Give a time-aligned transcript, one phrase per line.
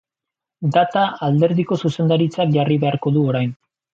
[0.77, 3.55] Data alderdiko zuzendaritzak jarri beharko du orain.